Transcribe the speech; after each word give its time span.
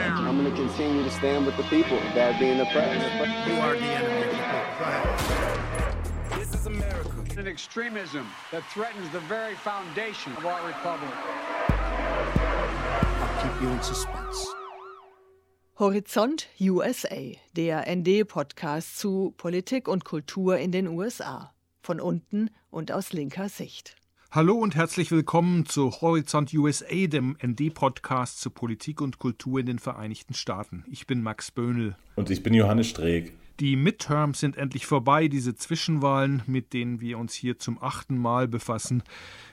I'm 0.00 0.40
going 0.40 0.50
to 0.50 0.56
continue 0.56 1.02
to 1.02 1.10
stand 1.10 1.44
with 1.46 1.56
the 1.56 1.64
people 1.64 1.98
that 2.14 2.34
are 2.34 2.38
being 2.38 2.60
oppressed. 2.60 3.04
You 3.48 3.54
are 3.60 3.76
the 3.76 3.84
enemy 3.84 4.22
of 4.22 4.30
the 4.30 4.36
people. 6.28 6.38
This 6.38 6.54
is 6.54 6.66
America. 6.66 7.10
An 7.36 7.46
extremism 7.46 8.26
that 8.52 8.62
threatens 8.72 9.10
the 9.10 9.20
very 9.20 9.54
foundation 9.54 10.32
of 10.36 10.46
our 10.46 10.66
republic. 10.66 11.10
I'll 13.20 13.42
keep 13.42 13.62
you 13.62 13.68
in 13.68 13.82
suspense. 13.82 14.46
Horizont 15.78 16.48
USA, 16.60 17.36
der 17.56 17.84
ND-Podcast 17.88 18.98
zu 18.98 19.32
Politik 19.36 19.86
und 19.88 20.04
Kultur 20.04 20.58
in 20.58 20.72
den 20.72 20.88
USA. 20.88 21.54
Von 21.82 22.00
unten 22.00 22.50
und 22.70 22.90
aus 22.92 23.12
linker 23.12 23.48
Sicht. 23.48 23.96
Hallo 24.30 24.56
und 24.56 24.76
herzlich 24.76 25.10
willkommen 25.10 25.64
zu 25.64 25.90
Horizont 25.90 26.52
USA, 26.52 27.06
dem 27.06 27.38
ND-Podcast 27.42 28.38
zu 28.42 28.50
Politik 28.50 29.00
und 29.00 29.18
Kultur 29.18 29.58
in 29.58 29.64
den 29.64 29.78
Vereinigten 29.78 30.34
Staaten. 30.34 30.84
Ich 30.90 31.06
bin 31.06 31.22
Max 31.22 31.50
Böhnel. 31.50 31.96
Und 32.14 32.28
ich 32.28 32.42
bin 32.42 32.52
Johannes 32.52 32.88
Streeck. 32.88 33.32
Die 33.58 33.74
Midterms 33.74 34.40
sind 34.40 34.58
endlich 34.58 34.84
vorbei, 34.84 35.28
diese 35.28 35.56
Zwischenwahlen, 35.56 36.42
mit 36.46 36.74
denen 36.74 37.00
wir 37.00 37.16
uns 37.16 37.32
hier 37.32 37.58
zum 37.58 37.82
achten 37.82 38.18
Mal 38.18 38.48
befassen. 38.48 39.02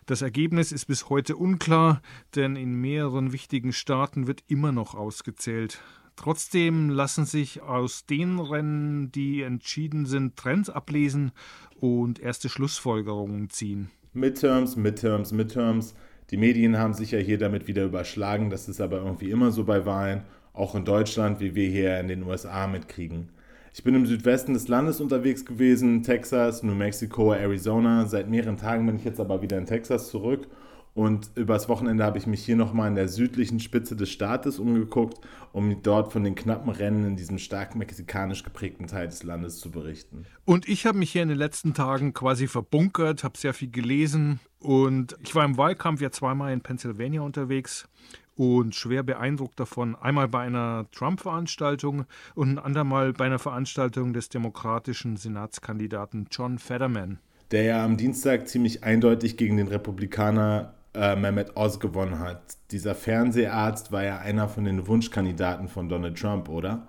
Das 0.08 0.22
Ergebnis 0.22 0.74
ist 0.74 0.88
bis 0.88 1.08
heute 1.08 1.38
unklar, 1.38 2.02
denn 2.36 2.58
in 2.58 2.74
mehreren 2.76 3.32
wichtigen 3.32 3.72
Staaten 3.72 4.28
wird 4.28 4.44
immer 4.48 4.74
noch 4.74 4.94
ausgezählt. 4.94 5.80
Trotzdem 6.18 6.90
lassen 6.90 7.26
sich 7.26 7.62
aus 7.62 8.06
den 8.08 8.40
Rennen, 8.40 9.10
die 9.10 9.42
entschieden 9.42 10.06
sind, 10.06 10.36
Trends 10.36 10.70
ablesen 10.70 11.32
und 11.80 12.20
erste 12.20 12.50
Schlussfolgerungen 12.50 13.50
ziehen. 13.50 13.90
Midterms, 14.16 14.76
Midterms, 14.76 15.32
Midterms. 15.32 15.94
Die 16.32 16.38
Medien 16.38 16.78
haben 16.78 16.94
sich 16.94 17.12
ja 17.12 17.20
hier 17.20 17.38
damit 17.38 17.68
wieder 17.68 17.84
überschlagen. 17.84 18.50
Das 18.50 18.70
ist 18.70 18.82
aber 18.82 18.98
irgendwie 18.98 19.30
immer 19.30 19.52
so 19.52 19.66
bei 19.66 19.86
Wahlen, 19.86 20.24
auch 20.54 20.74
in 20.74 20.86
Deutschland, 20.86 21.40
wie 21.40 21.54
wir 21.54 21.70
hier 21.70 22.00
in 22.00 22.08
den 22.08 22.24
USA 22.24 22.66
mitkriegen. 22.66 23.30
Ich 23.74 23.84
bin 23.84 23.94
im 23.94 24.06
Südwesten 24.06 24.54
des 24.54 24.70
Landes 24.70 25.02
unterwegs 25.02 25.46
gewesen, 25.46 26.02
Texas, 26.02 26.64
New 26.64 26.76
Mexico, 26.76 27.34
Arizona. 27.34 28.06
Seit 28.06 28.30
mehreren 28.30 28.56
Tagen 28.56 28.86
bin 28.86 28.96
ich 28.96 29.04
jetzt 29.04 29.20
aber 29.20 29.42
wieder 29.42 29.58
in 29.58 29.66
Texas 29.66 30.10
zurück 30.10 30.48
und 30.96 31.30
übers 31.36 31.68
Wochenende 31.68 32.06
habe 32.06 32.18
ich 32.18 32.26
mich 32.26 32.44
hier 32.44 32.56
nochmal 32.56 32.88
in 32.88 32.96
der 32.96 33.10
südlichen 33.10 33.60
Spitze 33.60 33.98
des 33.98 34.10
Staates 34.10 34.60
umgeguckt, 34.60 35.20
um 35.52 35.82
dort 35.84 36.14
von 36.14 36.24
den 36.24 36.36
knappen 36.36 36.72
Rennen 36.72 37.06
in 37.06 37.18
diesem 37.18 37.38
stark 37.38 37.76
mexikanisch 37.76 38.44
geprägten 38.44 38.88
Teil 38.88 39.08
des 39.08 39.22
Landes 39.22 39.60
zu 39.60 39.72
berichten. 39.72 40.26
Und 40.46 40.70
ich 40.70 40.86
habe 40.86 40.98
mich 40.98 41.12
hier 41.12 41.22
in 41.22 41.28
den 41.28 41.38
letzten 41.38 41.74
Tagen 41.74 42.14
quasi 42.14 42.48
verbunkert, 42.48 43.26
habe 43.26 43.38
sehr 43.38 43.54
viel 43.54 43.70
gelesen 43.70 44.40
und 44.60 45.18
ich 45.22 45.36
war 45.36 45.44
im 45.44 45.58
Wahlkampf 45.58 46.00
ja 46.00 46.12
zweimal 46.12 46.54
in 46.54 46.62
Pennsylvania 46.62 47.22
unterwegs 47.22 47.90
und 48.36 48.74
schwer 48.74 49.04
beeindruckt 49.04 49.60
davon. 49.60 49.98
Einmal 49.98 50.30
bei 50.30 50.44
einer 50.44 50.86
Trump-Veranstaltung 50.94 52.06
und 52.36 52.52
ein 52.52 52.60
andermal 52.60 53.12
bei 53.12 53.26
einer 53.26 53.40
Veranstaltung 53.40 54.14
des 54.14 54.30
demokratischen 54.30 55.18
Senatskandidaten 55.18 56.28
John 56.32 56.58
Fetterman. 56.58 57.20
Der 57.52 57.64
ja 57.64 57.84
am 57.84 57.98
Dienstag 57.98 58.48
ziemlich 58.48 58.86
eindeutig 58.86 59.36
gegen 59.36 59.58
den 59.58 59.68
Republikaner 59.68 60.75
äh, 60.96 61.16
Mehmet 61.16 61.56
Oz 61.56 61.80
gewonnen 61.80 62.20
hat. 62.20 62.42
Dieser 62.72 62.96
Fernseharzt 62.96 63.92
war 63.92 64.04
ja 64.04 64.18
einer 64.20 64.48
von 64.48 64.64
den 64.64 64.88
Wunschkandidaten 64.88 65.68
von 65.68 65.90
Donald 65.90 66.18
Trump, 66.20 66.50
oder? 66.50 66.88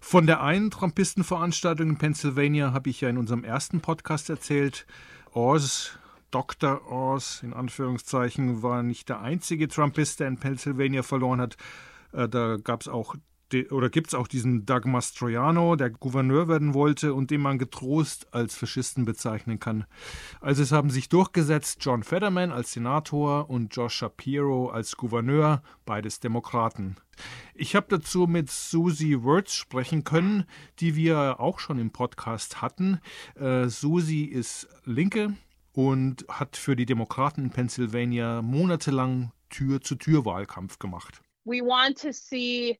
Von 0.00 0.26
der 0.26 0.42
einen 0.42 0.70
Trumpistenveranstaltung 0.70 1.90
in 1.90 1.98
Pennsylvania 1.98 2.72
habe 2.72 2.90
ich 2.90 3.00
ja 3.00 3.08
in 3.08 3.18
unserem 3.18 3.44
ersten 3.44 3.80
Podcast 3.80 4.30
erzählt. 4.30 4.86
Oz, 5.32 5.98
Dr. 6.30 6.90
Oz 6.90 7.42
in 7.42 7.52
Anführungszeichen, 7.52 8.62
war 8.62 8.82
nicht 8.82 9.08
der 9.08 9.20
einzige 9.20 9.68
Trumpist, 9.68 10.20
der 10.20 10.28
in 10.28 10.38
Pennsylvania 10.38 11.02
verloren 11.02 11.40
hat. 11.40 11.56
Äh, 12.12 12.28
da 12.28 12.56
gab 12.56 12.80
es 12.80 12.88
auch 12.88 13.14
oder 13.70 13.90
gibt 13.90 14.08
es 14.08 14.14
auch 14.14 14.26
diesen 14.26 14.66
Doug 14.66 14.82
Mastroianno, 14.86 15.76
der 15.76 15.90
Gouverneur 15.90 16.48
werden 16.48 16.74
wollte 16.74 17.14
und 17.14 17.30
den 17.30 17.40
man 17.40 17.58
getrost 17.58 18.32
als 18.32 18.56
Faschisten 18.56 19.04
bezeichnen 19.04 19.60
kann. 19.60 19.84
Also 20.40 20.62
es 20.62 20.72
haben 20.72 20.90
sich 20.90 21.08
durchgesetzt 21.08 21.78
John 21.80 22.02
Fetterman 22.02 22.50
als 22.50 22.72
Senator 22.72 23.48
und 23.48 23.74
Josh 23.74 23.94
Shapiro 23.94 24.70
als 24.70 24.96
Gouverneur, 24.96 25.62
beides 25.84 26.20
Demokraten. 26.20 26.96
Ich 27.54 27.74
habe 27.74 27.86
dazu 27.88 28.26
mit 28.26 28.50
Susie 28.50 29.22
Wirtz 29.22 29.54
sprechen 29.54 30.04
können, 30.04 30.44
die 30.80 30.96
wir 30.96 31.40
auch 31.40 31.58
schon 31.58 31.78
im 31.78 31.90
Podcast 31.90 32.60
hatten. 32.60 33.00
Äh, 33.36 33.68
Susie 33.68 34.26
ist 34.26 34.68
Linke 34.84 35.34
und 35.72 36.26
hat 36.28 36.56
für 36.56 36.76
die 36.76 36.86
Demokraten 36.86 37.44
in 37.44 37.50
Pennsylvania 37.50 38.42
monatelang 38.42 39.32
Tür-zu-Tür-Wahlkampf 39.50 40.78
gemacht. 40.78 41.22
We 41.44 41.60
want 41.60 42.00
to 42.02 42.12
see 42.12 42.78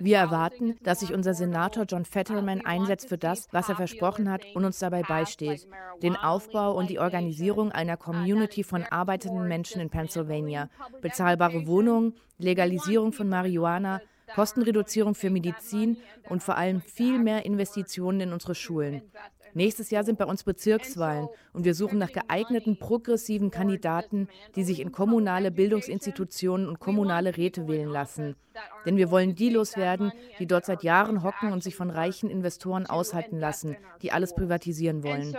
wir 0.00 0.16
erwarten, 0.16 0.78
dass 0.82 1.00
sich 1.00 1.12
unser 1.12 1.34
Senator 1.34 1.84
John 1.84 2.04
Fetterman 2.04 2.64
einsetzt 2.64 3.08
für 3.08 3.18
das, 3.18 3.48
was 3.52 3.68
er 3.68 3.76
versprochen 3.76 4.30
hat 4.30 4.44
und 4.54 4.64
uns 4.64 4.78
dabei 4.78 5.02
beisteht, 5.02 5.68
den 6.02 6.16
Aufbau 6.16 6.72
und 6.74 6.88
die 6.88 6.98
Organisierung 6.98 7.70
einer 7.70 7.96
Community 7.96 8.64
von 8.64 8.84
arbeitenden 8.84 9.46
Menschen 9.46 9.80
in 9.80 9.90
Pennsylvania, 9.90 10.70
bezahlbare 11.02 11.66
Wohnungen, 11.66 12.14
Legalisierung 12.38 13.12
von 13.12 13.28
Marihuana, 13.28 14.00
Kostenreduzierung 14.34 15.14
für 15.14 15.30
Medizin 15.30 15.98
und 16.28 16.42
vor 16.42 16.56
allem 16.56 16.80
viel 16.80 17.18
mehr 17.18 17.44
Investitionen 17.44 18.20
in 18.20 18.32
unsere 18.32 18.54
Schulen. 18.54 19.02
Nächstes 19.54 19.90
Jahr 19.90 20.04
sind 20.04 20.18
bei 20.18 20.24
uns 20.24 20.44
Bezirkswahlen 20.44 21.28
und 21.52 21.64
wir 21.64 21.74
suchen 21.74 21.98
nach 21.98 22.12
geeigneten 22.12 22.78
progressiven 22.78 23.50
Kandidaten, 23.50 24.28
die 24.56 24.64
sich 24.64 24.80
in 24.80 24.92
kommunale 24.92 25.50
Bildungsinstitutionen 25.50 26.68
und 26.68 26.80
kommunale 26.80 27.36
Räte 27.36 27.68
wählen 27.68 27.90
lassen. 27.90 28.36
Denn 28.86 28.96
wir 28.96 29.10
wollen 29.10 29.34
die 29.34 29.50
loswerden, 29.50 30.12
die 30.38 30.46
dort 30.46 30.64
seit 30.64 30.82
Jahren 30.82 31.22
hocken 31.22 31.52
und 31.52 31.62
sich 31.62 31.76
von 31.76 31.90
reichen 31.90 32.30
Investoren 32.30 32.86
aushalten 32.86 33.38
lassen, 33.38 33.76
die 34.00 34.12
alles 34.12 34.34
privatisieren 34.34 35.04
wollen. 35.04 35.36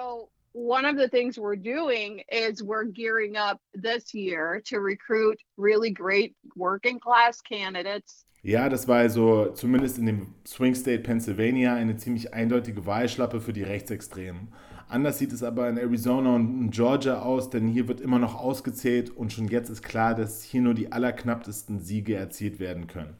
one 0.53 0.85
of 0.85 0.95
the 0.97 1.09
things 1.09 1.39
we're 1.39 1.55
doing 1.55 2.21
is 2.31 2.61
we're 2.61 2.83
gearing 2.83 3.35
up 3.35 3.59
this 3.73 4.13
year 4.13 4.61
to 4.63 4.79
recruit 4.79 5.41
really 5.57 5.89
great 5.89 6.35
working 6.55 6.99
class 6.99 7.41
candidates 7.41 8.23
ja, 8.43 8.67
das 8.67 8.89
war 8.89 8.97
also 8.97 9.51
zumindest 9.53 9.97
in 9.97 10.05
dem 10.05 10.27
Swing 10.45 10.75
State 10.75 10.99
Pennsylvania 11.03 11.75
eine 11.75 11.95
ziemlich 11.95 12.33
eindeutige 12.33 12.85
Wahlschlappe 12.85 13.39
für 13.39 13.53
die 13.53 13.63
Rechtsextremen. 13.63 14.49
Anders 14.89 15.17
sieht 15.17 15.31
es 15.31 15.43
aber 15.43 15.69
in 15.69 15.77
Arizona 15.77 16.35
und 16.35 16.61
in 16.61 16.69
Georgia 16.69 17.21
aus, 17.21 17.49
denn 17.49 17.69
hier 17.69 17.87
wird 17.87 18.01
immer 18.01 18.19
noch 18.19 18.35
ausgezählt 18.35 19.09
und 19.09 19.31
schon 19.31 19.47
jetzt 19.47 19.69
ist 19.69 19.81
klar, 19.81 20.13
dass 20.13 20.43
hier 20.43 20.61
nur 20.61 20.73
die 20.73 20.91
allerknapptesten 20.91 21.79
Siege 21.79 22.15
erzielt 22.15 22.59
werden 22.59 22.87
können. 22.87 23.15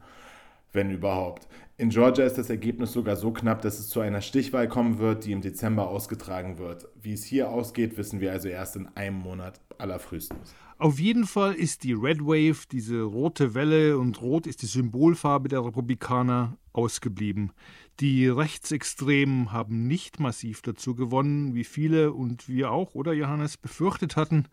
Wenn 0.74 0.92
überhaupt. 0.92 1.48
In 1.78 1.90
Georgia 1.90 2.26
ist 2.26 2.38
das 2.38 2.50
Ergebnis 2.50 2.92
sogar 2.92 3.16
so 3.16 3.32
knapp, 3.32 3.62
dass 3.62 3.80
es 3.80 3.88
zu 3.88 4.02
einer 4.02 4.22
Stichwahl 4.22 4.68
kommen 4.68 5.00
wird, 5.00 5.24
die 5.24 5.32
im 5.32 5.42
Dezember 5.42 5.88
ausgetragen 5.88 6.58
wird. 6.58 6.88
Wie 7.02 7.14
es 7.14 7.24
hier 7.24 7.50
ausgeht, 7.50 7.98
wissen 7.98 8.20
wir 8.20 8.34
also 8.34 8.50
erst 8.50 8.76
in 8.76 8.90
einem 8.96 9.18
Monat 9.18 9.62
allerfrühestens. 9.78 10.56
Auf 10.78 11.00
jeden 11.00 11.26
Fall 11.26 11.54
ist 11.54 11.84
die 11.84 11.94
Red 11.94 12.22
Wave, 12.22 12.66
diese 12.72 13.02
rote 13.04 13.54
Welle 13.54 13.98
und 13.98 14.22
rot 14.22 14.48
ist 14.48 14.62
die 14.64 14.68
Symbolfarbe 14.68 15.48
der 15.48 15.64
Republikaner, 15.64 16.58
ausgeblieben. 16.74 17.52
Die 18.00 18.28
Rechtsextremen 18.28 19.52
haben 19.52 19.88
nicht 19.88 20.20
massiv 20.20 20.62
dazu 20.62 20.96
gewonnen, 20.96 21.54
wie 21.54 21.64
viele 21.64 22.12
und 22.12 22.50
wir 22.50 22.72
auch, 22.72 22.96
oder 22.96 23.14
Johannes, 23.14 23.58
befürchtet 23.58 24.16
hatten. 24.16 24.48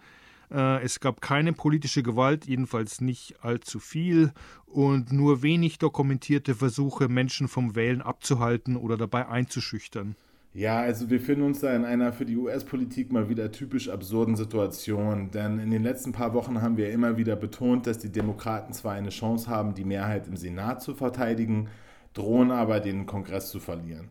Äh, 0.50 0.82
es 0.82 1.00
gab 1.00 1.20
keine 1.20 1.52
politische 1.52 2.02
Gewalt, 2.02 2.46
jedenfalls 2.46 3.00
nicht 3.00 3.42
allzu 3.42 3.78
viel 3.78 4.32
und 4.66 5.12
nur 5.12 5.42
wenig 5.42 5.78
dokumentierte 5.78 6.54
Versuche, 6.54 7.08
Menschen 7.08 7.48
vom 7.48 7.74
Wählen 7.74 8.02
abzuhalten 8.02 8.76
oder 8.76 8.96
dabei 8.96 9.26
einzuschüchtern. 9.26 10.16
Ja, 10.52 10.80
also 10.80 11.08
wir 11.10 11.20
finden 11.20 11.42
uns 11.42 11.60
da 11.60 11.74
in 11.76 11.84
einer 11.84 12.12
für 12.12 12.24
die 12.24 12.36
US-Politik 12.36 13.12
mal 13.12 13.28
wieder 13.28 13.52
typisch 13.52 13.88
absurden 13.88 14.34
Situation, 14.34 15.30
denn 15.30 15.60
in 15.60 15.70
den 15.70 15.84
letzten 15.84 16.10
paar 16.10 16.34
Wochen 16.34 16.60
haben 16.60 16.76
wir 16.76 16.90
immer 16.90 17.16
wieder 17.16 17.36
betont, 17.36 17.86
dass 17.86 17.98
die 17.98 18.10
Demokraten 18.10 18.72
zwar 18.72 18.94
eine 18.94 19.10
Chance 19.10 19.48
haben, 19.48 19.74
die 19.74 19.84
Mehrheit 19.84 20.26
im 20.26 20.36
Senat 20.36 20.82
zu 20.82 20.94
verteidigen, 20.94 21.68
drohen 22.14 22.50
aber 22.50 22.80
den 22.80 23.06
Kongress 23.06 23.50
zu 23.50 23.60
verlieren. 23.60 24.08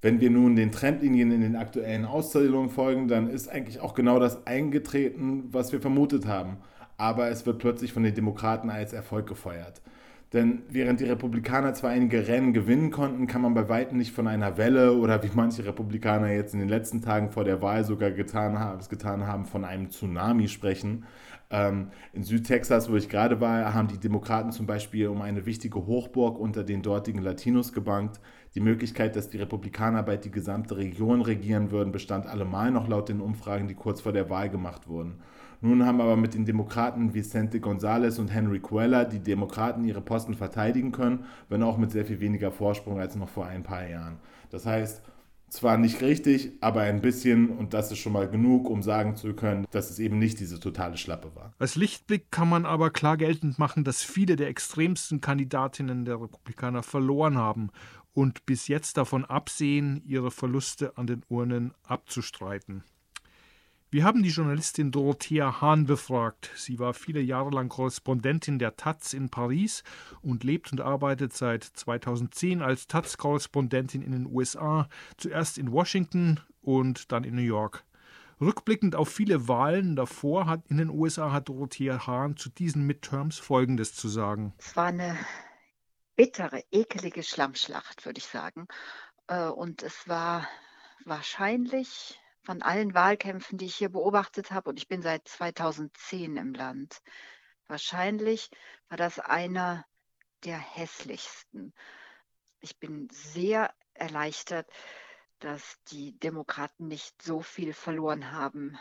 Wenn 0.00 0.18
wir 0.20 0.30
nun 0.30 0.56
den 0.56 0.72
Trendlinien 0.72 1.30
in 1.30 1.42
den 1.42 1.56
aktuellen 1.56 2.06
Auszählungen 2.06 2.70
folgen, 2.70 3.06
dann 3.06 3.28
ist 3.28 3.48
eigentlich 3.50 3.80
auch 3.80 3.92
genau 3.92 4.18
das 4.18 4.46
eingetreten, 4.46 5.44
was 5.52 5.72
wir 5.72 5.80
vermutet 5.82 6.26
haben. 6.26 6.56
Aber 6.96 7.28
es 7.28 7.44
wird 7.44 7.58
plötzlich 7.58 7.92
von 7.92 8.02
den 8.02 8.14
Demokraten 8.14 8.70
als 8.70 8.94
Erfolg 8.94 9.26
gefeuert. 9.26 9.82
Denn 10.32 10.62
während 10.70 11.00
die 11.00 11.04
Republikaner 11.04 11.74
zwar 11.74 11.90
einige 11.90 12.26
Rennen 12.26 12.54
gewinnen 12.54 12.90
konnten, 12.90 13.26
kann 13.26 13.42
man 13.42 13.52
bei 13.52 13.68
weitem 13.68 13.98
nicht 13.98 14.12
von 14.12 14.26
einer 14.26 14.56
Welle 14.56 14.96
oder 14.96 15.22
wie 15.22 15.30
manche 15.34 15.64
Republikaner 15.64 16.32
jetzt 16.32 16.54
in 16.54 16.60
den 16.60 16.70
letzten 16.70 17.02
Tagen 17.02 17.30
vor 17.30 17.44
der 17.44 17.60
Wahl 17.60 17.84
sogar 17.84 18.10
getan 18.10 18.58
haben, 18.58 18.80
getan 18.88 19.26
haben, 19.26 19.44
von 19.44 19.64
einem 19.66 19.90
Tsunami 19.90 20.48
sprechen. 20.48 21.04
Ähm, 21.50 21.88
in 22.14 22.24
Südtexas, 22.24 22.90
wo 22.90 22.96
ich 22.96 23.10
gerade 23.10 23.42
war, 23.42 23.74
haben 23.74 23.88
die 23.88 23.98
Demokraten 23.98 24.52
zum 24.52 24.66
Beispiel 24.66 25.08
um 25.08 25.20
eine 25.20 25.44
wichtige 25.44 25.84
Hochburg 25.84 26.38
unter 26.38 26.64
den 26.64 26.80
dortigen 26.80 27.20
Latinos 27.20 27.74
gebankt. 27.74 28.18
Die 28.54 28.60
Möglichkeit, 28.60 29.16
dass 29.16 29.28
die 29.28 29.36
Republikaner 29.36 30.02
bald 30.02 30.24
die 30.24 30.30
gesamte 30.30 30.78
Region 30.78 31.20
regieren 31.20 31.70
würden, 31.70 31.92
bestand 31.92 32.26
allemal 32.26 32.70
noch 32.70 32.88
laut 32.88 33.10
den 33.10 33.20
Umfragen, 33.20 33.68
die 33.68 33.74
kurz 33.74 34.00
vor 34.00 34.12
der 34.12 34.30
Wahl 34.30 34.48
gemacht 34.48 34.88
wurden. 34.88 35.20
Nun 35.64 35.86
haben 35.86 36.00
aber 36.00 36.16
mit 36.16 36.34
den 36.34 36.44
Demokraten 36.44 37.14
Vicente 37.14 37.58
González 37.58 38.18
und 38.18 38.34
Henry 38.34 38.58
Cuella 38.58 39.04
die 39.04 39.20
Demokraten 39.20 39.84
ihre 39.84 40.00
Posten 40.00 40.34
verteidigen 40.34 40.90
können, 40.90 41.24
wenn 41.48 41.62
auch 41.62 41.78
mit 41.78 41.92
sehr 41.92 42.04
viel 42.04 42.18
weniger 42.18 42.50
Vorsprung 42.50 42.98
als 42.98 43.14
noch 43.14 43.28
vor 43.28 43.46
ein 43.46 43.62
paar 43.62 43.88
Jahren. 43.88 44.18
Das 44.50 44.66
heißt, 44.66 45.02
zwar 45.48 45.78
nicht 45.78 46.02
richtig, 46.02 46.50
aber 46.60 46.80
ein 46.80 47.00
bisschen 47.00 47.50
und 47.50 47.74
das 47.74 47.92
ist 47.92 47.98
schon 47.98 48.12
mal 48.12 48.28
genug, 48.28 48.68
um 48.68 48.82
sagen 48.82 49.14
zu 49.14 49.34
können, 49.34 49.64
dass 49.70 49.88
es 49.88 50.00
eben 50.00 50.18
nicht 50.18 50.40
diese 50.40 50.58
totale 50.58 50.96
Schlappe 50.96 51.30
war. 51.36 51.54
Als 51.60 51.76
Lichtblick 51.76 52.32
kann 52.32 52.48
man 52.48 52.66
aber 52.66 52.90
klar 52.90 53.16
geltend 53.16 53.60
machen, 53.60 53.84
dass 53.84 54.02
viele 54.02 54.34
der 54.34 54.48
extremsten 54.48 55.20
Kandidatinnen 55.20 56.04
der 56.04 56.20
Republikaner 56.20 56.82
verloren 56.82 57.38
haben 57.38 57.70
und 58.14 58.46
bis 58.46 58.66
jetzt 58.66 58.96
davon 58.96 59.24
absehen, 59.24 60.02
ihre 60.04 60.32
Verluste 60.32 60.96
an 60.98 61.06
den 61.06 61.22
Urnen 61.28 61.72
abzustreiten. 61.84 62.82
Wir 63.92 64.04
haben 64.04 64.22
die 64.22 64.30
Journalistin 64.30 64.90
Dorothea 64.90 65.60
Hahn 65.60 65.84
befragt. 65.84 66.50
Sie 66.56 66.78
war 66.78 66.94
viele 66.94 67.20
Jahre 67.20 67.50
lang 67.50 67.68
Korrespondentin 67.68 68.58
der 68.58 68.76
Taz 68.76 69.12
in 69.12 69.28
Paris 69.28 69.82
und 70.22 70.44
lebt 70.44 70.72
und 70.72 70.80
arbeitet 70.80 71.34
seit 71.34 71.62
2010 71.62 72.62
als 72.62 72.86
Taz-Korrespondentin 72.86 74.00
in 74.00 74.12
den 74.12 74.24
USA, 74.24 74.88
zuerst 75.18 75.58
in 75.58 75.72
Washington 75.72 76.40
und 76.62 77.12
dann 77.12 77.22
in 77.22 77.34
New 77.34 77.42
York. 77.42 77.84
Rückblickend 78.40 78.96
auf 78.96 79.10
viele 79.10 79.46
Wahlen 79.46 79.94
davor 79.94 80.46
hat 80.46 80.62
in 80.68 80.78
den 80.78 80.88
USA 80.88 81.30
hat 81.30 81.50
Dorothea 81.50 82.06
Hahn 82.06 82.38
zu 82.38 82.48
diesen 82.48 82.86
Midterms 82.86 83.38
Folgendes 83.38 83.94
zu 83.94 84.08
sagen. 84.08 84.54
Es 84.56 84.74
war 84.74 84.86
eine 84.86 85.18
bittere, 86.16 86.64
ekelige 86.70 87.22
Schlammschlacht, 87.22 88.06
würde 88.06 88.20
ich 88.20 88.26
sagen. 88.26 88.68
Äh, 89.26 89.48
und 89.48 89.82
es 89.82 90.08
war 90.08 90.48
wahrscheinlich 91.04 92.18
von 92.42 92.62
allen 92.62 92.94
Wahlkämpfen, 92.94 93.58
die 93.58 93.66
ich 93.66 93.76
hier 93.76 93.88
beobachtet 93.88 94.50
habe, 94.50 94.70
und 94.70 94.78
ich 94.78 94.88
bin 94.88 95.02
seit 95.02 95.26
2010 95.28 96.36
im 96.36 96.54
Land, 96.54 97.00
wahrscheinlich 97.68 98.50
war 98.88 98.96
das 98.96 99.18
einer 99.18 99.84
der 100.44 100.58
hässlichsten. 100.58 101.72
Ich 102.60 102.78
bin 102.78 103.08
sehr 103.10 103.72
erleichtert, 103.94 104.68
dass 105.38 105.78
die 105.88 106.18
Demokraten 106.18 106.88
nicht 106.88 107.20
so 107.22 107.40
viel 107.40 107.72
verloren 107.72 108.32
haben, 108.32 108.78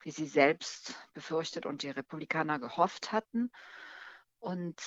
wie 0.00 0.10
sie 0.10 0.26
selbst 0.26 0.94
befürchtet 1.12 1.66
und 1.66 1.82
die 1.82 1.90
Republikaner 1.90 2.58
gehofft 2.58 3.12
hatten. 3.12 3.50
Und 4.38 4.80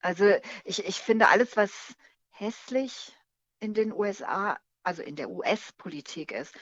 also 0.00 0.26
ich, 0.64 0.84
ich 0.84 1.00
finde 1.00 1.28
alles, 1.28 1.56
was 1.56 1.96
hässlich 2.30 3.16
in 3.60 3.74
den 3.74 3.92
USA, 3.92 4.58
also 4.82 5.02
in 5.02 5.16
der 5.16 5.30
US-Politik 5.30 6.32
ist, 6.32 6.54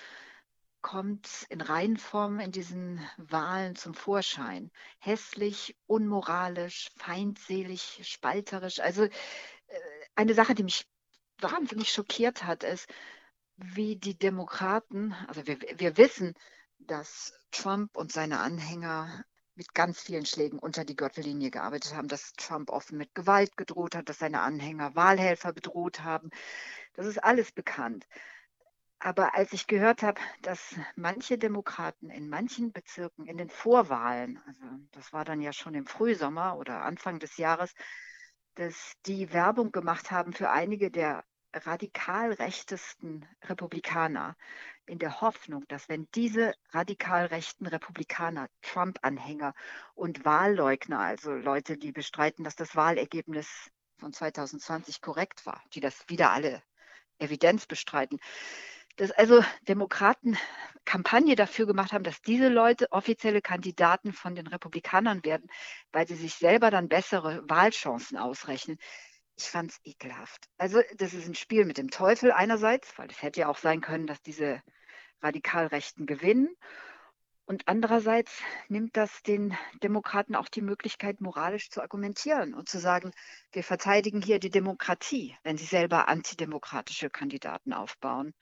kommt 0.86 1.46
in 1.48 1.60
Reihenform 1.60 2.38
in 2.38 2.52
diesen 2.52 3.04
Wahlen 3.16 3.74
zum 3.74 3.92
Vorschein. 3.92 4.70
Hässlich, 5.00 5.76
unmoralisch, 5.88 6.90
feindselig, 6.96 7.98
spalterisch. 8.04 8.78
Also 8.78 9.02
äh, 9.02 9.10
eine 10.14 10.32
Sache, 10.34 10.54
die 10.54 10.62
mich 10.62 10.86
wahnsinnig 11.40 11.90
schockiert 11.90 12.44
hat, 12.44 12.62
ist, 12.62 12.88
wie 13.56 13.96
die 13.96 14.16
Demokraten, 14.16 15.12
also 15.26 15.44
wir, 15.48 15.58
wir 15.74 15.96
wissen, 15.96 16.34
dass 16.78 17.32
Trump 17.50 17.96
und 17.96 18.12
seine 18.12 18.38
Anhänger 18.38 19.24
mit 19.56 19.74
ganz 19.74 20.00
vielen 20.00 20.24
Schlägen 20.24 20.60
unter 20.60 20.84
die 20.84 20.94
Gürtellinie 20.94 21.50
gearbeitet 21.50 21.96
haben, 21.96 22.06
dass 22.06 22.34
Trump 22.34 22.70
offen 22.70 22.96
mit 22.96 23.12
Gewalt 23.12 23.56
gedroht 23.56 23.96
hat, 23.96 24.08
dass 24.08 24.20
seine 24.20 24.38
Anhänger 24.42 24.94
Wahlhelfer 24.94 25.52
bedroht 25.52 26.04
haben. 26.04 26.30
Das 26.94 27.06
ist 27.06 27.18
alles 27.24 27.50
bekannt. 27.50 28.06
Aber 28.98 29.34
als 29.34 29.52
ich 29.52 29.66
gehört 29.66 30.02
habe, 30.02 30.20
dass 30.42 30.74
manche 30.96 31.38
Demokraten 31.38 32.08
in 32.08 32.28
manchen 32.28 32.72
Bezirken 32.72 33.26
in 33.26 33.36
den 33.36 33.50
Vorwahlen, 33.50 34.40
also 34.46 34.62
das 34.92 35.12
war 35.12 35.24
dann 35.24 35.40
ja 35.40 35.52
schon 35.52 35.74
im 35.74 35.86
Frühsommer 35.86 36.56
oder 36.56 36.82
Anfang 36.82 37.18
des 37.18 37.36
Jahres, 37.36 37.74
dass 38.54 38.94
die 39.04 39.32
Werbung 39.32 39.70
gemacht 39.70 40.10
haben 40.10 40.32
für 40.32 40.50
einige 40.50 40.90
der 40.90 41.24
radikal 41.52 42.32
rechtesten 42.32 43.26
Republikaner 43.44 44.36
in 44.86 44.98
der 44.98 45.20
Hoffnung, 45.20 45.64
dass 45.68 45.88
wenn 45.88 46.08
diese 46.14 46.54
radikal 46.70 47.26
rechten 47.26 47.66
Republikaner, 47.66 48.48
Trump-Anhänger 48.62 49.54
und 49.94 50.24
Wahlleugner, 50.24 51.00
also 51.00 51.32
Leute, 51.32 51.76
die 51.76 51.92
bestreiten, 51.92 52.44
dass 52.44 52.56
das 52.56 52.76
Wahlergebnis 52.76 53.70
von 53.98 54.12
2020 54.12 55.00
korrekt 55.00 55.46
war, 55.46 55.62
die 55.72 55.80
das 55.80 56.04
wieder 56.08 56.30
alle 56.30 56.62
Evidenz 57.18 57.66
bestreiten, 57.66 58.18
dass 58.96 59.10
also 59.10 59.44
Demokraten 59.68 60.36
Kampagne 60.84 61.34
dafür 61.34 61.66
gemacht 61.66 61.92
haben, 61.92 62.04
dass 62.04 62.22
diese 62.22 62.48
Leute 62.48 62.90
offizielle 62.92 63.42
Kandidaten 63.42 64.12
von 64.12 64.34
den 64.34 64.46
Republikanern 64.46 65.24
werden, 65.24 65.48
weil 65.92 66.06
sie 66.06 66.14
sich 66.14 66.34
selber 66.34 66.70
dann 66.70 66.88
bessere 66.88 67.42
Wahlchancen 67.48 68.16
ausrechnen. 68.16 68.78
Ich 69.36 69.44
fand 69.44 69.72
es 69.72 69.80
ekelhaft. 69.84 70.46
Also 70.56 70.80
das 70.96 71.12
ist 71.12 71.26
ein 71.26 71.34
Spiel 71.34 71.66
mit 71.66 71.76
dem 71.76 71.90
Teufel 71.90 72.32
einerseits, 72.32 72.96
weil 72.96 73.10
es 73.10 73.20
hätte 73.20 73.40
ja 73.40 73.48
auch 73.48 73.58
sein 73.58 73.80
können, 73.80 74.06
dass 74.06 74.22
diese 74.22 74.62
Radikalrechten 75.20 76.06
gewinnen. 76.06 76.48
Und 77.44 77.68
andererseits 77.68 78.32
nimmt 78.68 78.96
das 78.96 79.22
den 79.22 79.56
Demokraten 79.82 80.34
auch 80.34 80.48
die 80.48 80.62
Möglichkeit, 80.62 81.20
moralisch 81.20 81.70
zu 81.70 81.80
argumentieren 81.80 82.54
und 82.54 82.68
zu 82.68 82.80
sagen, 82.80 83.12
wir 83.52 83.62
verteidigen 83.62 84.20
hier 84.20 84.40
die 84.40 84.50
Demokratie, 84.50 85.36
wenn 85.44 85.56
sie 85.56 85.64
selber 85.64 86.08
antidemokratische 86.08 87.08
Kandidaten 87.08 87.72
aufbauen. 87.72 88.34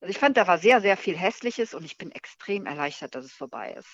Also 0.00 0.10
ich 0.10 0.18
fand, 0.18 0.36
da 0.36 0.46
war 0.46 0.58
sehr, 0.58 0.80
sehr 0.80 0.96
viel 0.96 1.16
Hässliches 1.16 1.74
und 1.74 1.84
ich 1.84 1.98
bin 1.98 2.12
extrem 2.12 2.66
erleichtert, 2.66 3.14
dass 3.14 3.24
es 3.24 3.32
vorbei 3.32 3.74
ist. 3.76 3.88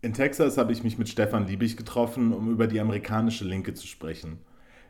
In 0.00 0.12
Texas 0.12 0.56
habe 0.56 0.72
ich 0.72 0.84
mich 0.84 0.98
mit 0.98 1.08
Stefan 1.08 1.46
Liebig 1.46 1.76
getroffen, 1.76 2.32
um 2.32 2.50
über 2.50 2.66
die 2.66 2.80
amerikanische 2.80 3.44
Linke 3.44 3.74
zu 3.74 3.86
sprechen. 3.86 4.38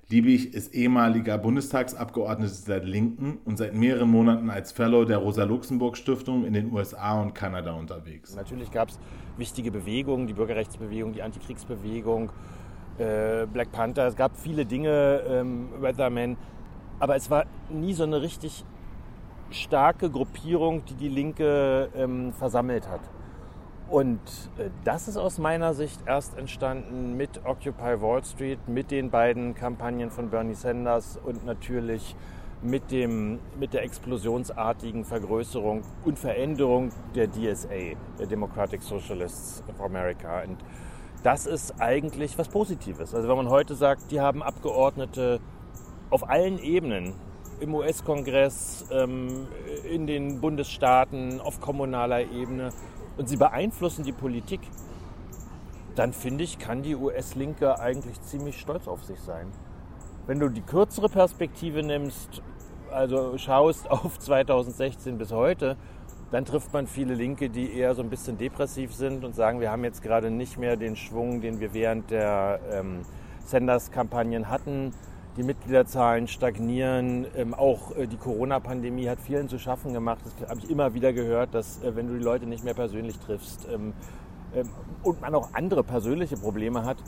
Liebig 0.08 0.52
ist 0.52 0.74
ehemaliger 0.74 1.38
Bundestagsabgeordneter 1.38 2.66
der 2.66 2.84
Linken 2.84 3.38
und 3.44 3.56
seit 3.56 3.74
mehreren 3.74 4.10
Monaten 4.10 4.50
als 4.50 4.72
Fellow 4.72 5.04
der 5.04 5.18
Rosa-Luxemburg-Stiftung 5.18 6.44
in 6.44 6.52
den 6.52 6.70
USA 6.70 7.20
und 7.22 7.34
Kanada 7.34 7.72
unterwegs. 7.72 8.34
Natürlich 8.34 8.70
gab 8.70 8.90
es 8.90 8.98
wichtige 9.38 9.70
Bewegungen, 9.70 10.26
die 10.26 10.34
Bürgerrechtsbewegung, 10.34 11.14
die 11.14 11.22
Antikriegsbewegung, 11.22 12.30
äh, 12.98 13.46
Black 13.46 13.72
Panther, 13.72 14.06
es 14.06 14.16
gab 14.16 14.38
viele 14.38 14.66
Dinge, 14.66 15.22
ähm, 15.26 15.68
Weatherman, 15.80 16.36
aber 16.98 17.16
es 17.16 17.30
war 17.30 17.46
nie 17.70 17.94
so 17.94 18.02
eine 18.02 18.20
richtig 18.20 18.64
starke 19.52 20.10
Gruppierung, 20.10 20.84
die 20.84 20.94
die 20.94 21.08
Linke 21.08 21.88
ähm, 21.94 22.32
versammelt 22.32 22.88
hat. 22.88 23.00
Und 23.88 24.20
äh, 24.56 24.70
das 24.84 25.06
ist 25.06 25.16
aus 25.16 25.38
meiner 25.38 25.74
Sicht 25.74 26.00
erst 26.06 26.36
entstanden 26.38 27.16
mit 27.16 27.44
Occupy 27.44 28.00
Wall 28.00 28.24
Street, 28.24 28.66
mit 28.66 28.90
den 28.90 29.10
beiden 29.10 29.54
Kampagnen 29.54 30.10
von 30.10 30.30
Bernie 30.30 30.54
Sanders 30.54 31.18
und 31.22 31.44
natürlich 31.44 32.16
mit, 32.62 32.90
dem, 32.90 33.40
mit 33.58 33.74
der 33.74 33.82
explosionsartigen 33.82 35.04
Vergrößerung 35.04 35.82
und 36.04 36.18
Veränderung 36.18 36.90
der 37.14 37.28
DSA, 37.28 37.96
der 38.18 38.26
Democratic 38.26 38.82
Socialists 38.82 39.62
of 39.68 39.80
America. 39.80 40.42
Und 40.42 40.58
das 41.22 41.46
ist 41.46 41.80
eigentlich 41.80 42.38
was 42.38 42.48
Positives. 42.48 43.14
Also 43.14 43.28
wenn 43.28 43.36
man 43.36 43.50
heute 43.50 43.74
sagt, 43.74 44.10
die 44.10 44.20
haben 44.20 44.42
Abgeordnete 44.42 45.40
auf 46.10 46.28
allen 46.28 46.58
Ebenen 46.58 47.14
im 47.62 47.74
US-Kongress, 47.74 48.86
ähm, 48.90 49.46
in 49.88 50.06
den 50.06 50.40
Bundesstaaten, 50.40 51.40
auf 51.40 51.60
kommunaler 51.60 52.22
Ebene 52.22 52.70
und 53.16 53.28
sie 53.28 53.36
beeinflussen 53.36 54.04
die 54.04 54.12
Politik, 54.12 54.60
dann 55.94 56.12
finde 56.12 56.42
ich, 56.42 56.58
kann 56.58 56.82
die 56.82 56.96
US-Linke 56.96 57.78
eigentlich 57.78 58.20
ziemlich 58.22 58.58
stolz 58.58 58.88
auf 58.88 59.04
sich 59.04 59.20
sein. 59.20 59.46
Wenn 60.26 60.40
du 60.40 60.48
die 60.48 60.62
kürzere 60.62 61.08
Perspektive 61.08 61.82
nimmst, 61.82 62.42
also 62.90 63.38
schaust 63.38 63.88
auf 63.90 64.18
2016 64.18 65.16
bis 65.18 65.30
heute, 65.30 65.76
dann 66.32 66.44
trifft 66.44 66.72
man 66.72 66.86
viele 66.86 67.14
Linke, 67.14 67.48
die 67.48 67.76
eher 67.76 67.94
so 67.94 68.02
ein 68.02 68.10
bisschen 68.10 68.38
depressiv 68.38 68.92
sind 68.94 69.24
und 69.24 69.34
sagen, 69.34 69.60
wir 69.60 69.70
haben 69.70 69.84
jetzt 69.84 70.02
gerade 70.02 70.30
nicht 70.30 70.58
mehr 70.58 70.76
den 70.76 70.96
Schwung, 70.96 71.40
den 71.42 71.60
wir 71.60 71.74
während 71.74 72.10
der 72.10 72.58
ähm, 72.72 73.02
Sanders-Kampagnen 73.44 74.48
hatten 74.48 74.92
die 75.36 75.42
Mitgliederzahlen 75.42 76.28
stagnieren. 76.28 77.26
Ähm, 77.36 77.54
auch 77.54 77.96
äh, 77.96 78.06
die 78.06 78.16
Corona-Pandemie 78.16 79.08
hat 79.08 79.20
vielen 79.20 79.48
zu 79.48 79.58
schaffen 79.58 79.92
gemacht. 79.92 80.20
Das 80.24 80.50
habe 80.50 80.60
ich 80.60 80.70
immer 80.70 80.94
wieder 80.94 81.12
gehört, 81.12 81.54
dass 81.54 81.82
äh, 81.82 81.96
wenn 81.96 82.08
du 82.08 82.14
die 82.14 82.24
Leute 82.24 82.46
nicht 82.46 82.64
mehr 82.64 82.74
persönlich 82.74 83.18
triffst 83.18 83.66
ähm, 83.72 83.94
ähm, 84.54 84.68
und 85.02 85.20
man 85.20 85.34
auch 85.34 85.54
andere 85.54 85.82
persönliche 85.82 86.36
Probleme 86.36 86.84
hat, 86.84 86.98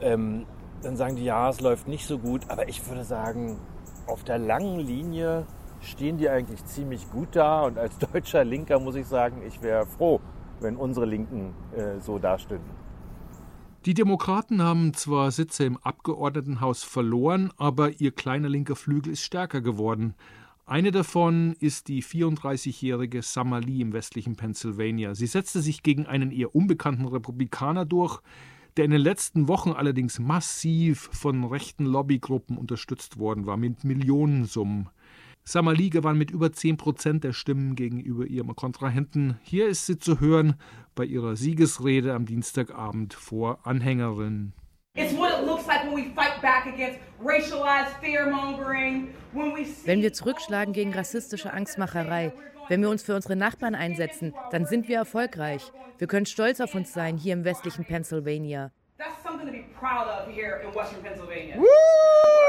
ähm, 0.00 0.46
dann 0.82 0.96
sagen 0.96 1.16
die, 1.16 1.24
ja, 1.24 1.48
es 1.48 1.60
läuft 1.60 1.88
nicht 1.88 2.06
so 2.06 2.18
gut. 2.18 2.42
Aber 2.48 2.68
ich 2.68 2.86
würde 2.88 3.04
sagen, 3.04 3.58
auf 4.06 4.24
der 4.24 4.38
langen 4.38 4.80
Linie 4.80 5.46
stehen 5.80 6.18
die 6.18 6.28
eigentlich 6.28 6.64
ziemlich 6.66 7.10
gut 7.10 7.28
da. 7.32 7.62
Und 7.62 7.78
als 7.78 7.96
deutscher 8.12 8.44
Linker 8.44 8.80
muss 8.80 8.96
ich 8.96 9.06
sagen, 9.06 9.42
ich 9.46 9.62
wäre 9.62 9.86
froh, 9.86 10.20
wenn 10.60 10.76
unsere 10.76 11.06
Linken 11.06 11.54
äh, 11.74 12.00
so 12.00 12.18
dastünden. 12.18 12.81
Die 13.84 13.94
Demokraten 13.94 14.62
haben 14.62 14.94
zwar 14.94 15.32
Sitze 15.32 15.64
im 15.64 15.76
Abgeordnetenhaus 15.76 16.84
verloren, 16.84 17.50
aber 17.56 18.00
ihr 18.00 18.12
kleiner 18.12 18.48
linker 18.48 18.76
Flügel 18.76 19.12
ist 19.12 19.22
stärker 19.22 19.60
geworden. 19.60 20.14
Eine 20.66 20.92
davon 20.92 21.56
ist 21.58 21.88
die 21.88 22.00
34-jährige 22.00 23.22
Summer 23.22 23.60
Lee 23.60 23.80
im 23.80 23.92
westlichen 23.92 24.36
Pennsylvania. 24.36 25.16
Sie 25.16 25.26
setzte 25.26 25.60
sich 25.60 25.82
gegen 25.82 26.06
einen 26.06 26.30
eher 26.30 26.54
unbekannten 26.54 27.06
Republikaner 27.06 27.84
durch, 27.84 28.20
der 28.76 28.84
in 28.84 28.92
den 28.92 29.00
letzten 29.00 29.48
Wochen 29.48 29.72
allerdings 29.72 30.20
massiv 30.20 31.10
von 31.12 31.42
rechten 31.42 31.84
Lobbygruppen 31.84 32.56
unterstützt 32.56 33.18
worden 33.18 33.46
war, 33.46 33.56
mit 33.56 33.82
Millionensummen. 33.82 34.90
Summer 35.44 35.74
Lee 35.74 35.90
gewann 35.90 36.16
mit 36.16 36.30
über 36.30 36.52
10 36.52 36.76
Prozent 36.76 37.24
der 37.24 37.32
Stimmen 37.32 37.74
gegenüber 37.74 38.26
ihrem 38.26 38.54
Kontrahenten. 38.54 39.38
Hier 39.42 39.66
ist 39.66 39.86
sie 39.86 39.98
zu 39.98 40.20
hören 40.20 40.54
bei 40.94 41.04
ihrer 41.04 41.34
Siegesrede 41.34 42.14
am 42.14 42.26
Dienstagabend 42.26 43.12
vor 43.14 43.58
Anhängerinnen. 43.66 44.52
Wenn 49.84 50.02
wir 50.02 50.12
zurückschlagen 50.12 50.74
gegen 50.74 50.94
rassistische 50.94 51.52
Angstmacherei, 51.52 52.32
wenn 52.68 52.80
wir 52.80 52.90
uns 52.90 53.02
für 53.02 53.16
unsere 53.16 53.34
Nachbarn 53.34 53.74
einsetzen, 53.74 54.34
dann 54.50 54.66
sind 54.66 54.86
wir 54.88 54.98
erfolgreich. 54.98 55.72
Wir 55.98 56.06
können 56.06 56.26
stolz 56.26 56.60
auf 56.60 56.74
uns 56.74 56.92
sein 56.92 57.16
hier 57.16 57.32
im 57.32 57.44
westlichen 57.44 57.84
Pennsylvania. 57.84 58.70
That's 58.98 59.20
something 59.24 59.46
to 59.46 59.52
be 59.52 59.64
proud 59.78 60.06
of 60.06 60.32
here 60.32 60.60
in 60.62 60.72
Western 60.74 61.02
Pennsylvania. 61.02 61.56
Woo! 61.56 62.41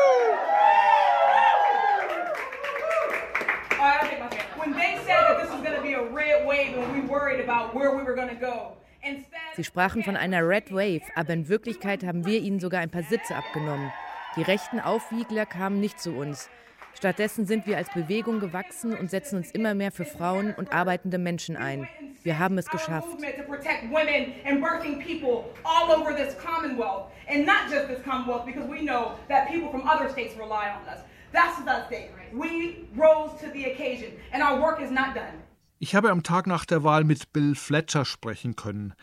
Sie 9.56 9.64
sprachen 9.64 10.04
von 10.04 10.16
einer 10.16 10.48
Red 10.48 10.74
Wave, 10.74 11.02
aber 11.16 11.34
in 11.34 11.50
Wirklichkeit 11.50 12.04
haben 12.04 12.26
wir 12.26 12.40
ihnen 12.40 12.60
sogar 12.60 12.82
ein 12.82 12.90
paar 12.90 13.04
Sitze 13.04 13.36
abgenommen. 13.36 13.92
Die 14.36 14.42
rechten 14.42 14.80
Aufwiegler 14.80 15.46
kamen 15.46 15.80
nicht 15.80 16.00
zu 16.00 16.12
uns. 16.12 16.50
Stattdessen 16.96 17.46
sind 17.46 17.68
wir 17.68 17.78
als 17.78 17.90
Bewegung 17.90 18.40
gewachsen 18.40 18.96
und 18.96 19.10
setzen 19.10 19.38
uns 19.38 19.52
immer 19.52 19.74
mehr 19.74 19.92
für 19.92 20.06
Frauen 20.06 20.54
und 20.56 20.74
arbeitende 20.74 21.18
Menschen 21.18 21.58
ein. 21.58 21.88
Wir 22.24 22.40
haben 22.40 22.58
es 22.58 22.68
geschafft. 22.68 23.08
That's 31.34 31.58
the 31.58 31.84
thing. 31.90 32.10
We 32.32 32.86
rose 32.96 33.32
to 33.42 33.50
the 33.52 33.66
occasion, 33.72 34.12
and 34.32 34.44
our 34.44 34.62
work 34.62 34.80
is 34.80 34.92
not 34.92 35.16
done. 35.16 35.42
Ich 35.84 35.96
habe 35.96 36.12
am 36.12 36.24
Tag 36.24 36.48
nach 36.48 36.64
der 36.64 36.86
Wahl 36.86 37.04
mit 37.04 37.34
Bill 37.34 37.56
Fletcher 37.56 38.06
sprechen 38.06 38.56
können. 38.56 38.94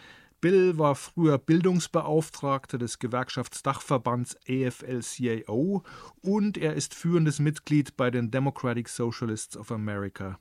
Bill 0.40 0.78
war 0.78 0.94
früher 0.94 1.36
Bildungsbeauftragter 1.36 2.78
des 2.78 2.98
Gewerkschaftsdachverbands 2.98 4.38
AFL-CIO 4.48 5.82
und 6.22 6.56
er 6.56 6.72
ist 6.72 6.94
führendes 6.94 7.38
Mitglied 7.38 7.98
bei 7.98 8.10
den 8.10 8.30
Democratic 8.30 8.88
Socialists 8.88 9.58
of 9.58 9.70
America. 9.70 10.38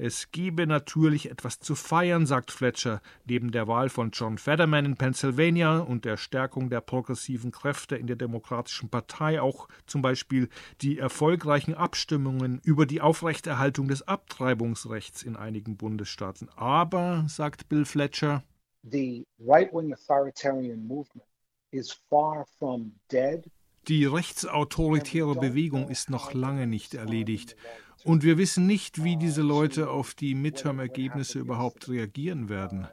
Es 0.00 0.30
gebe 0.30 0.68
natürlich 0.68 1.28
etwas 1.28 1.58
zu 1.58 1.74
feiern, 1.74 2.24
sagt 2.24 2.52
Fletcher, 2.52 3.02
neben 3.24 3.50
der 3.50 3.66
Wahl 3.66 3.88
von 3.88 4.12
John 4.12 4.38
Fetterman 4.38 4.84
in 4.84 4.96
Pennsylvania 4.96 5.80
und 5.80 6.04
der 6.04 6.16
Stärkung 6.16 6.70
der 6.70 6.80
progressiven 6.80 7.50
Kräfte 7.50 7.96
in 7.96 8.06
der 8.06 8.14
Demokratischen 8.14 8.90
Partei 8.90 9.40
auch 9.40 9.66
zum 9.86 10.00
Beispiel 10.00 10.50
die 10.82 11.00
erfolgreichen 11.00 11.74
Abstimmungen 11.74 12.60
über 12.62 12.86
die 12.86 13.00
Aufrechterhaltung 13.00 13.88
des 13.88 14.06
Abtreibungsrechts 14.06 15.24
in 15.24 15.34
einigen 15.34 15.76
Bundesstaaten. 15.76 16.48
Aber, 16.54 17.24
sagt 17.26 17.68
Bill 17.68 17.84
Fletcher, 17.84 18.44
the 18.84 19.26
right-wing 19.40 19.92
authoritarian 19.92 20.86
movement 20.86 21.26
is 21.72 21.90
far 22.08 22.46
from 22.60 22.92
dead. 23.10 23.50
Die 23.88 24.04
rechtsautoritäre 24.04 25.34
Bewegung 25.34 25.88
ist 25.88 26.10
noch 26.10 26.34
lange 26.34 26.66
nicht 26.66 26.94
erledigt. 26.94 27.56
Und 28.04 28.22
wir 28.22 28.38
wissen 28.38 28.66
nicht, 28.66 29.02
wie 29.02 29.16
diese 29.16 29.42
Leute 29.42 29.88
auf 29.88 30.14
die 30.14 30.34
Midterm-Ergebnisse 30.34 31.38
überhaupt 31.38 31.88
reagieren 31.88 32.48
werden. 32.48 32.86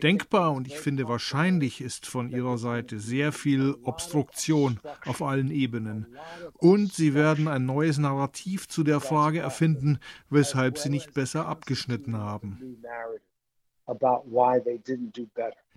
Denkbar 0.00 0.52
und 0.52 0.66
ich 0.66 0.78
finde 0.78 1.08
wahrscheinlich 1.08 1.80
ist 1.80 2.06
von 2.06 2.30
ihrer 2.30 2.56
Seite 2.56 2.98
sehr 2.98 3.32
viel 3.32 3.74
Obstruktion 3.82 4.80
auf 5.04 5.22
allen 5.22 5.50
Ebenen. 5.50 6.06
Und 6.54 6.92
sie 6.92 7.14
werden 7.14 7.48
ein 7.48 7.66
neues 7.66 7.98
Narrativ 7.98 8.68
zu 8.68 8.84
der 8.84 9.00
Frage 9.00 9.40
erfinden, 9.40 9.98
weshalb 10.30 10.78
sie 10.78 10.88
nicht 10.88 11.12
besser 11.14 11.46
abgeschnitten 11.46 12.16
haben. 12.16 12.78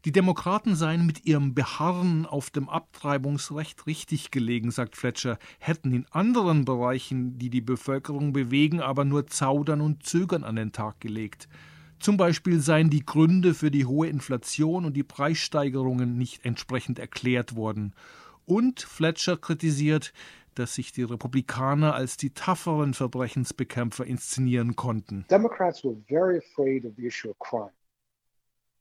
Die 0.05 0.11
Demokraten 0.11 0.75
seien 0.75 1.07
mit 1.07 1.25
ihrem 1.25 1.55
Beharren 1.55 2.27
auf 2.27 2.51
dem 2.51 2.69
Abtreibungsrecht 2.69 3.87
richtig 3.87 4.29
gelegen, 4.29 4.69
sagt 4.69 4.95
Fletcher, 4.95 5.39
hätten 5.57 5.91
in 5.93 6.05
anderen 6.11 6.63
Bereichen, 6.63 7.39
die 7.39 7.49
die 7.49 7.61
Bevölkerung 7.61 8.31
bewegen, 8.31 8.81
aber 8.81 9.03
nur 9.03 9.25
Zaudern 9.25 9.81
und 9.81 10.05
Zögern 10.05 10.43
an 10.43 10.57
den 10.57 10.71
Tag 10.71 10.99
gelegt. 10.99 11.49
Zum 11.99 12.17
Beispiel 12.17 12.59
seien 12.59 12.91
die 12.91 13.03
Gründe 13.03 13.55
für 13.55 13.71
die 13.71 13.87
hohe 13.87 14.07
Inflation 14.07 14.85
und 14.85 14.93
die 14.93 15.03
Preissteigerungen 15.03 16.19
nicht 16.19 16.45
entsprechend 16.45 16.99
erklärt 16.99 17.55
worden. 17.55 17.95
Und 18.45 18.81
Fletcher 18.81 19.37
kritisiert, 19.37 20.13
dass 20.53 20.75
sich 20.75 20.91
die 20.91 21.01
Republikaner 21.01 21.95
als 21.95 22.15
die 22.15 22.29
tafferen 22.29 22.93
Verbrechensbekämpfer 22.93 24.05
inszenieren 24.05 24.75
konnten. 24.75 25.25
Democrats 25.31 25.83
were 25.83 25.97
very 26.07 26.37
afraid 26.37 26.85
of 26.85 26.93
the 26.95 27.07
issue 27.07 27.31
of 27.31 27.39
crime. 27.39 27.71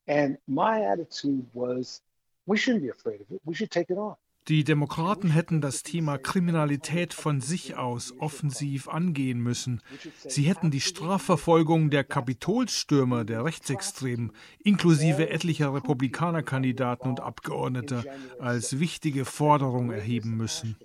And 0.07 0.39
my 0.47 0.83
attitude 0.83 1.47
was, 1.55 2.03
we 2.47 2.57
shouldn't 2.59 2.83
be 2.83 2.91
afraid 2.91 3.21
of 3.21 3.31
it. 3.31 3.41
We 3.45 3.55
should 3.55 3.71
take 3.71 3.93
it 3.93 3.99
on. 3.99 4.17
Die 4.49 4.63
Demokraten 4.63 5.31
hätten 5.31 5.63
das 5.63 5.83
Thema 5.83 6.19
Kriminalität 6.19 7.15
von 7.15 7.41
sich 7.41 7.77
aus 7.77 8.13
offensiv 8.19 8.89
angehen 8.89 9.41
müssen. 9.41 9.81
Sie 10.29 10.43
hätten 10.43 10.71
die 10.71 10.83
Strafverfolgung 10.83 11.89
der 11.89 12.05
Kapitolstürmer, 12.05 13.25
der 13.25 13.43
Rechtsextremen, 13.43 14.33
inklusive 14.63 15.31
etlicher 15.31 15.73
Republikanerkandidaten 15.73 17.09
und 17.09 17.21
Abgeordneter, 17.21 18.05
als 18.39 18.79
wichtige 18.79 19.25
Forderung 19.25 19.91
erheben 19.91 20.37
müssen. 20.37 20.77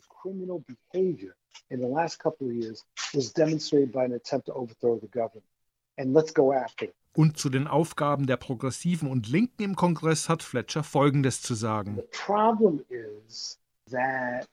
And 5.98 6.14
let's 6.14 6.34
go 6.34 6.54
after 6.54 6.86
it. 6.86 6.96
Und 7.14 7.38
zu 7.38 7.50
den 7.50 7.68
Aufgaben 7.68 8.28
der 8.28 8.38
Progressiven 8.38 9.10
und 9.10 9.28
Linken 9.28 9.64
im 9.64 9.76
Kongress 9.76 10.30
hat 10.30 10.44
Fletcher 10.44 10.84
Folgendes 10.84 11.42
zu 11.42 11.56
sagen. 11.56 11.96
The 11.96 12.04
problem 12.26 12.86
is 12.90 13.60
that 13.90 14.48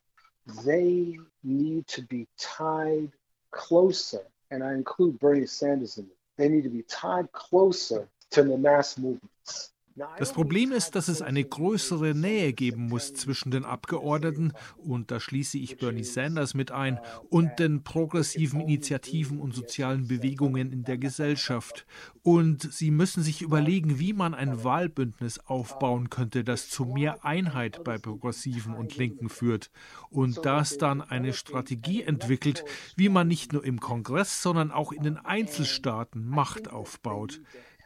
they 0.64 1.20
need 1.42 1.86
to 1.88 2.02
be 2.02 2.26
tied 2.36 3.12
closer, 3.50 4.22
and 4.50 4.62
I 4.62 4.74
include 4.74 5.18
Bernie 5.18 5.46
Sanders 5.46 5.98
in 5.98 6.06
it. 6.06 6.16
They 6.36 6.48
need 6.48 6.64
to 6.64 6.70
be 6.70 6.84
tied 6.84 7.30
closer 7.32 8.08
to 8.30 8.42
the 8.42 8.56
mass 8.56 8.98
movements. 8.98 9.72
Das 10.18 10.34
Problem 10.34 10.72
ist, 10.72 10.94
dass 10.94 11.08
es 11.08 11.22
eine 11.22 11.42
größere 11.42 12.14
Nähe 12.14 12.52
geben 12.52 12.88
muss 12.88 13.14
zwischen 13.14 13.50
den 13.50 13.64
Abgeordneten, 13.64 14.52
und 14.76 15.10
da 15.10 15.20
schließe 15.20 15.56
ich 15.56 15.78
Bernie 15.78 16.04
Sanders 16.04 16.52
mit 16.52 16.70
ein, 16.70 17.00
und 17.30 17.58
den 17.58 17.82
progressiven 17.82 18.60
Initiativen 18.60 19.40
und 19.40 19.54
sozialen 19.54 20.06
Bewegungen 20.06 20.70
in 20.70 20.84
der 20.84 20.98
Gesellschaft. 20.98 21.86
Und 22.22 22.70
sie 22.70 22.90
müssen 22.90 23.22
sich 23.22 23.40
überlegen, 23.40 23.98
wie 23.98 24.12
man 24.12 24.34
ein 24.34 24.64
Wahlbündnis 24.64 25.38
aufbauen 25.38 26.10
könnte, 26.10 26.44
das 26.44 26.68
zu 26.68 26.84
mehr 26.84 27.24
Einheit 27.24 27.82
bei 27.82 27.96
Progressiven 27.96 28.74
und 28.74 28.96
Linken 28.98 29.30
führt 29.30 29.70
und 30.10 30.44
das 30.44 30.76
dann 30.76 31.00
eine 31.00 31.32
Strategie 31.32 32.02
entwickelt, 32.02 32.64
wie 32.96 33.08
man 33.08 33.28
nicht 33.28 33.54
nur 33.54 33.64
im 33.64 33.80
Kongress, 33.80 34.42
sondern 34.42 34.72
auch 34.72 34.92
in 34.92 35.04
den 35.04 35.16
Einzelstaaten 35.16 36.28
Macht 36.28 36.68
aufbaut. 36.68 37.40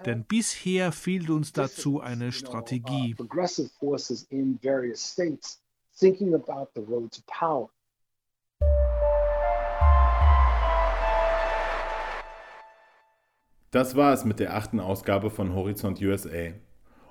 Denn 0.06 0.24
bisher 0.24 0.92
fehlt 0.92 1.28
uns 1.30 1.52
dazu 1.52 2.00
eine 2.00 2.32
Strategie. 2.32 3.14
Das 13.70 13.94
war 13.94 14.12
es 14.12 14.24
mit 14.24 14.40
der 14.40 14.56
achten 14.56 14.80
Ausgabe 14.80 15.30
von 15.30 15.54
Horizont 15.54 16.00
USA. 16.00 16.52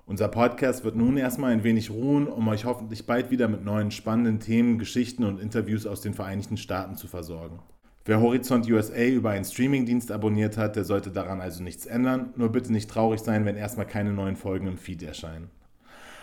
Unser 0.05 0.27
Podcast 0.27 0.83
wird 0.83 0.95
nun 0.95 1.17
erstmal 1.17 1.53
ein 1.53 1.63
wenig 1.63 1.91
ruhen, 1.91 2.27
um 2.27 2.47
euch 2.47 2.65
hoffentlich 2.65 3.05
bald 3.05 3.29
wieder 3.29 3.47
mit 3.47 3.63
neuen 3.63 3.91
spannenden 3.91 4.39
Themen, 4.39 4.79
Geschichten 4.79 5.23
und 5.23 5.39
Interviews 5.39 5.85
aus 5.85 6.01
den 6.01 6.15
Vereinigten 6.15 6.57
Staaten 6.57 6.95
zu 6.95 7.07
versorgen. 7.07 7.59
Wer 8.09 8.21
Horizont 8.21 8.67
USA 8.67 9.05
über 9.05 9.29
einen 9.29 9.45
Streamingdienst 9.45 10.11
abonniert 10.11 10.57
hat, 10.57 10.75
der 10.75 10.83
sollte 10.83 11.11
daran 11.11 11.41
also 11.41 11.61
nichts 11.61 11.85
ändern. 11.85 12.33
Nur 12.37 12.49
bitte 12.49 12.71
nicht 12.71 12.89
traurig 12.89 13.19
sein, 13.19 13.45
wenn 13.45 13.55
erstmal 13.55 13.85
keine 13.85 14.13
neuen 14.13 14.35
Folgen 14.35 14.65
im 14.65 14.79
Feed 14.79 15.03
erscheinen. 15.03 15.51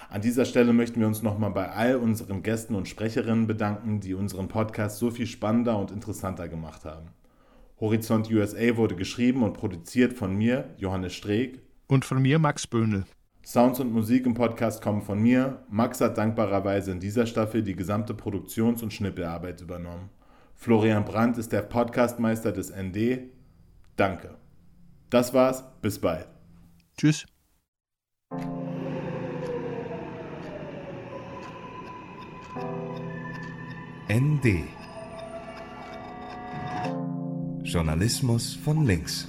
An 0.09 0.21
dieser 0.21 0.47
Stelle 0.47 0.73
möchten 0.73 0.99
wir 0.99 1.07
uns 1.07 1.23
nochmal 1.23 1.53
bei 1.53 1.71
all 1.71 1.95
unseren 1.95 2.43
Gästen 2.43 2.75
und 2.75 2.89
Sprecherinnen 2.89 3.47
bedanken, 3.47 4.01
die 4.01 4.15
unseren 4.15 4.49
Podcast 4.49 4.99
so 4.99 5.13
viel 5.13 5.29
spannender 5.29 5.79
und 5.79 5.93
interessanter 5.93 6.49
gemacht 6.49 6.85
haben. 6.85 7.11
Horizont 7.81 8.29
USA 8.33 8.77
wurde 8.77 8.97
geschrieben 8.97 9.45
und 9.45 9.53
produziert 9.53 10.13
von 10.13 10.35
mir, 10.35 10.75
Johannes 10.79 11.15
Streeck. 11.15 11.61
Und 11.87 12.05
von 12.05 12.21
mir, 12.21 12.41
Max 12.41 12.67
Böhnel. 12.67 13.05
Sounds 13.45 13.79
und 13.79 13.93
Musik 13.93 14.27
im 14.27 14.35
Podcast 14.35 14.83
kommen 14.83 15.03
von 15.03 15.23
mir. 15.23 15.63
Max 15.71 16.01
hat 16.01 16.19
dankbarerweise 16.19 16.91
in 16.91 16.99
dieser 16.99 17.27
Staffel 17.27 17.63
die 17.63 17.77
gesamte 17.77 18.13
Produktions- 18.13 18.83
und 18.83 18.93
Schnippelarbeit 18.93 19.61
übernommen. 19.61 20.11
Florian 20.57 21.05
Brandt 21.05 21.39
ist 21.39 21.53
der 21.53 21.63
Podcastmeister 21.63 22.51
des 22.51 22.75
ND. 22.75 23.31
Danke. 23.97 24.37
Das 25.11 25.33
war's. 25.33 25.63
Bis 25.81 26.01
bald. 26.01 26.27
Tschüss. 26.97 27.25
ND 34.09 34.65
Journalismus 37.63 38.55
von 38.55 38.87
links. 38.87 39.29